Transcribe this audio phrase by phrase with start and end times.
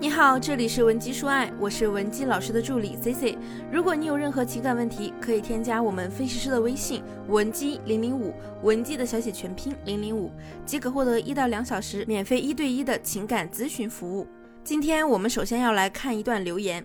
[0.00, 3.38] 你好，这里是文姬说爱，我是文姬老师的助理 C C。
[3.70, 10.32] 如果你有任何情感问题，可以添加我们分析师的微信文姬零零五，文姬的小写全拼零零五，
[10.64, 14.26] 即可获得一到两小时免费一对一的情感咨询服务。
[14.64, 16.82] 今天我们首先要来看一段留言。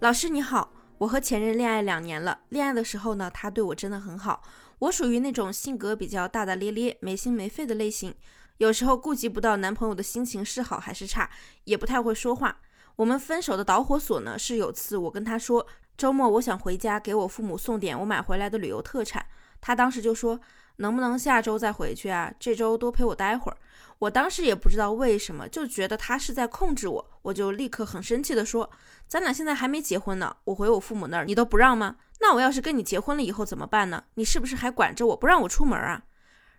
[0.00, 4.42] 老师你好，我和前任恋爱两年了，恋爱的时候呢，他对我真的很好。
[4.80, 8.12] 我属于那种性格比较大大咧咧、没心没肺的类型。
[8.58, 11.30] 有时候顾及不到男朋友的心情是好还是差，
[11.64, 12.60] 也不太会说话。
[12.96, 15.64] 我们分手的导火索呢，是有次我跟他说
[15.96, 19.24] 周末我想回家给我父母送点我买回来的旅游特产，
[19.60, 20.40] 他当时就说
[20.76, 22.32] 能不能下周再回去啊？
[22.40, 23.58] 这周多陪我待会儿。
[24.00, 28.68] 我当时也不知道为什么，就觉得他是在控制我，我就立刻很生气的说，
[29.06, 31.96] 咱俩现在还没结婚呢，我回我父母那儿你都不让吗？
[32.20, 34.02] 那我要是跟你结婚了以后怎么办呢？
[34.14, 36.02] 你是不是还管着我不让我出门啊？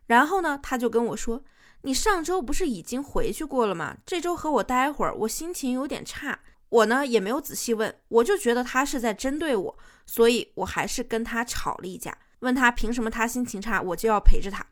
[0.07, 1.43] 然后呢，他就跟我说。
[1.83, 3.97] 你上周不是已经回去过了吗？
[4.05, 6.39] 这周和我待会儿，我心情有点差。
[6.69, 14.65] 我呢也没有仔细问，我就觉得他是在针对我，所以我还是跟他吵了一架，问他凭什么他心情差我就要陪着他。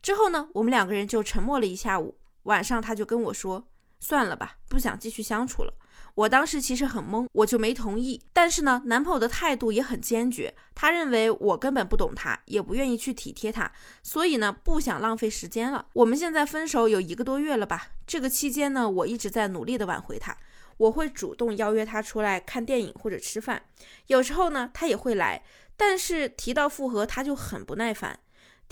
[0.00, 2.18] 之后呢，我们两个人就沉默了一下午。
[2.44, 5.72] 晚上他就跟我说，算了吧，不想继续相处了。
[6.14, 8.20] 我当时其实很懵，我就没同意。
[8.32, 13.70] 但是呢，男朋友的态度也很坚决，他认为我根本不懂他，也不愿意去体贴他，
[14.02, 15.86] 所以呢，不想浪费时间了。
[15.94, 17.88] 我们现在分手有一个多月了吧？
[18.06, 20.36] 这个期间呢，我一直在努力的挽回他，
[20.76, 23.62] 我会主动邀约他出来看电影或者吃饭，
[24.08, 25.42] 有时候呢，他也会来，
[25.76, 28.18] 但是提到复合，他就很不耐烦。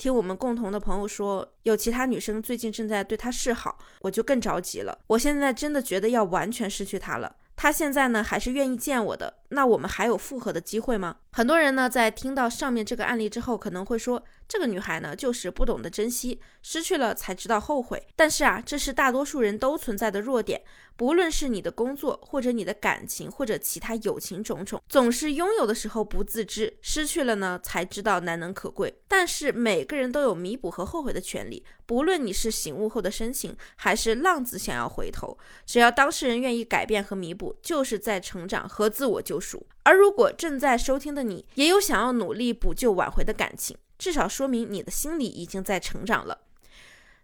[0.01, 4.97] 听我们共同的朋友说，有其他女生最近正在对他示好，我就更着急了。
[5.05, 7.35] 我现在真的觉得要完全失去他了。
[7.55, 11.17] 他现在呢，还是愿意见我的，那我们还有复合的机会吗？
[11.33, 18.05] 很多人呢，在听到上面这个案例之后，可能会说，这个女孩呢，就是不懂得珍惜，失去了才知道后悔。
[18.15, 20.61] 但是啊，这是大多数人都存在的弱点。
[20.97, 28.93] 不论是你的工作，或者你的感情，或者其他友情种种，总是拥有的时候不自知，失去了呢才知道难能可贵。
[29.07, 35.35] 但是每个人都有弥补和后悔的权利，不论你是醒悟后的深情，还是浪子想要回头，
[35.65, 39.39] 只要当事人愿意改变和弥补，就是在成长和自我救
[39.83, 46.41] 而如果正在收听的你也有想要努力补救挽回的感情，至少说明你的心里已经在成长了。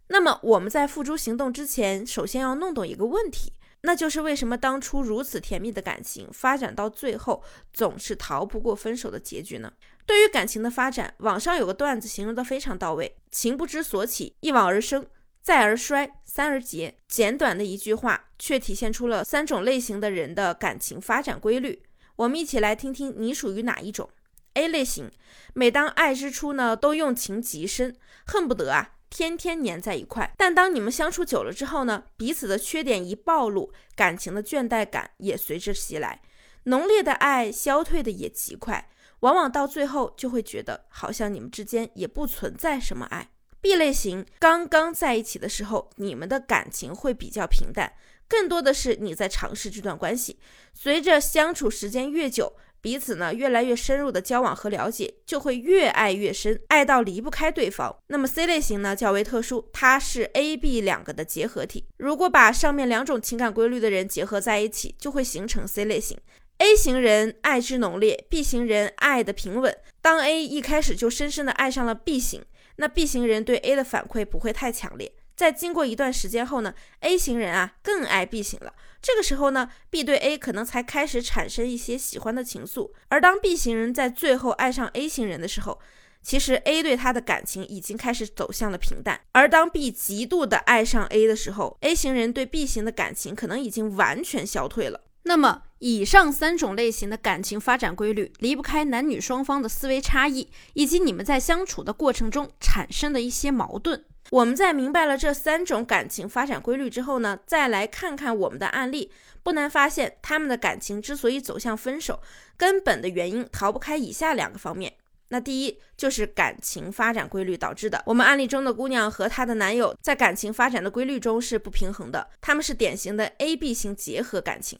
[0.07, 3.53] 那么我们在付诸行动之前，首先要弄懂一个问题。
[3.81, 9.71] 那就是为什么当初如此甜蜜的感情发展到最后总是逃不过分手的结局呢？
[10.05, 15.05] 对于感情的发展，网上有个段子形容的非常到位：情不知所起，一往而生，
[15.43, 16.97] 再而衰，三而竭。
[17.07, 21.83] 简短的一句话，却体现出了三种类型的人的感情发展规律。
[22.17, 24.09] 我们一起来听听你属于哪一种
[24.53, 25.09] ？A 类型，
[25.53, 27.95] 每当爱之初呢，都用情极深，
[28.25, 28.95] 恨不得啊。
[29.09, 36.21] 天天黏在一块，但当你们相处久了之后呢，彼此的缺点一暴露，感情的倦怠感也随之袭来，
[36.63, 38.89] 浓烈的爱消退的也极快，
[39.21, 43.29] 往往到最后就会觉得好像你们之间也不存在什么爱。
[43.61, 47.93] B 类型刚刚在一起的时候，你们的感情会比较平淡，
[48.27, 50.39] 更多的是你在尝试这段关系，
[50.73, 52.53] 随着相处时间越久。
[52.79, 57.93] 彼此呢越来越深入的交往和了解，就会越爱越深，爱到离不开对方。
[58.07, 61.85] 那么 C 类型呢较为特殊，它是 A、B 两个的结合体。
[61.97, 66.17] 如果把上面两种情感规律的人结合在一起，就会形成 C 类型。
[66.59, 69.75] A 型人爱之浓烈，B 型人爱的平稳。
[70.01, 72.45] 当 A 一开始就深深的爱上了 B 型，
[72.77, 75.13] 那 B 型人对 A 的反馈不会太强烈。
[75.35, 78.73] 在经过一段时间后呢，A 型人啊更爱 B 型了。
[78.99, 82.91] 这个时候呢，B 对 A 可能才开始产生一些喜欢的情愫。
[83.09, 85.79] 而当 B 型人在最后爱上 A 型人的时候，
[86.23, 89.21] 其实 A 对他的感情已经开始走向了平淡。
[89.33, 95.01] 而当 B 极度的爱上 A 的时候，A 型人对 B 型的感情可能已经完全消退了。
[95.23, 104.03] 那么，以上三种类型的感情发展规律，离不开男女双方的思维差异，以及你们在相处的过程中产生的一些矛盾。
[104.31, 109.11] 我们在明白了这三种感情发展规律之后呢，再来看看我们的案例，
[109.41, 112.19] 不难发现，他们的感情之所以走向分手，
[112.57, 114.93] 根本的原因逃不开以下两个方面。
[115.29, 118.01] 那第一就是感情发展规律导致的。
[118.05, 124.79] 我们案例中的姑娘和她的男友在感情发展的规律中是不平衡的，他们是典型的 A B 型结合感情。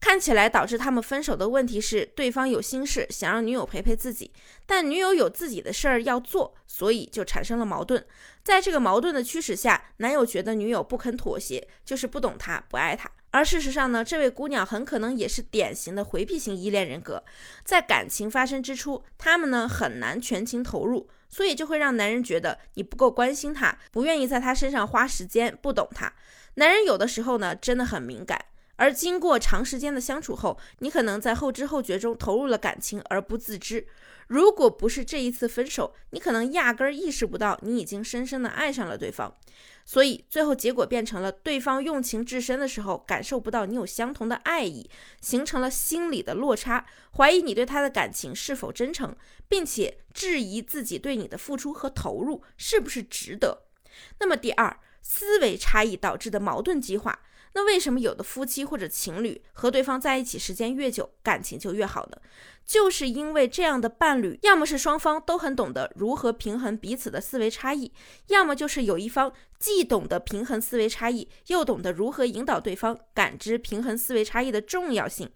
[0.00, 4.32] 看起来导致他们分手的问题是，对方有心事想让女友陪陪自己，
[4.64, 8.04] 但女友有自己的事儿要做，所以就产生了矛盾。
[8.42, 13.10] 在这个矛盾的驱使下，男友觉得女友不肯妥协，就是不懂他，不爱他。
[13.32, 17.22] 而事实上呢，这位姑娘很可能也是典型的回避型依恋人格，
[17.62, 26.12] 在感情发生之初，他们呢很难全情投入，所以就会让男人觉得你不够关心他，不愿意在他身上花时间，不懂他。
[26.54, 28.46] 男人有的时候呢真的很敏感。
[28.80, 33.86] 而经过长时间的相处后，你可能在后知后觉中投入了感情而不自知。
[34.26, 39.36] 如果不是这一次分手，你可能压根儿意识不到你已经深深的爱上了对方。
[39.84, 44.88] 所以最后结果变成了对方用情至深的时候，感受不到你有相同的爱意，
[45.20, 46.86] 形成了心理的落差，
[47.18, 49.14] 怀疑你对他的感情是否真诚，
[49.46, 53.64] 并且质疑自己对你的付出和投入是不是值得。
[54.20, 57.20] 那么第二，思维差异导致的矛盾激化。
[57.52, 62.16] 那为什么有的夫妻或者情侣和对方在一起时间越久，感情就越好呢？
[62.64, 67.92] 就是因为这样的伴侣，要么是双方都很懂得如何平衡彼此的思维差异，
[68.28, 75.28] 要么就是有一方既懂得平衡思维差异，又懂得如何引导对方感知平衡思维差异的重要性。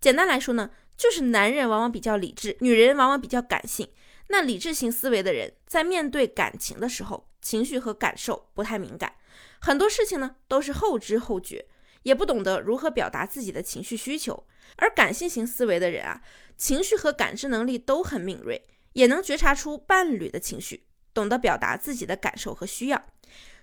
[0.00, 3.88] 简单来说呢，就是男人往往比较理智，女人往往比较感性。
[4.26, 9.14] 那理智型思维的人在面对感情的时候，情绪和感受不太敏感。
[9.60, 11.66] 很多事情呢都是后知后觉，
[12.02, 14.46] 也不懂得如何表达自己的情绪需求。
[14.76, 16.22] 而感性型思维的人啊，
[16.56, 23.06] 情绪和感知能力都很敏锐，也能觉察出伴侣的情绪，懂得表达自己的感受和需要。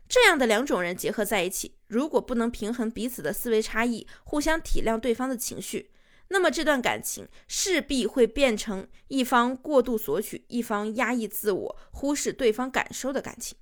[0.07, 5.91] 这样的两种人结合在一起，如果不能平衡彼此的思维差异，互相体谅对方的情绪，
[6.27, 13.57] 那么这段感情势必会变成一方过度索取，一方压抑自我，忽视对方感受的感情。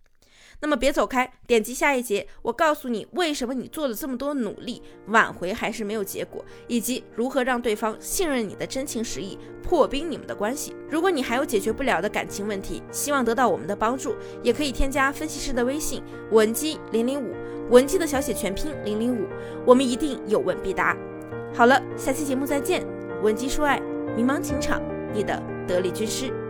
[0.61, 10.75] 那么别走开，点击下一节，我告诉你为什么你做了这么多努力，挽回还是没有结果，以及如何让对方信任你的真情实意，破冰你们的关系。
[10.89, 17.35] 如果你还有解决不了的感情问题，希望得到我们的帮助，也可以添加分析师的微信文姬零零五，
[17.69, 19.27] 文姬的小写全拼零零五，
[19.65, 20.95] 我们一定有问必答。
[21.53, 22.85] 好了，下期节目再见，
[23.21, 23.79] 文姬说爱，
[24.15, 24.81] 迷茫情场，
[25.13, 26.44] 你的得力军师。